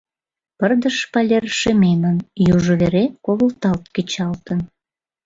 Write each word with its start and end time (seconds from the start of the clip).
Пырдыж 0.57 0.95
шпалер 1.03 1.43
шемемын, 1.59 2.17
южо 2.53 2.73
вере 2.81 3.05
ковылталт 3.25 3.85
кечалтын. 3.95 4.59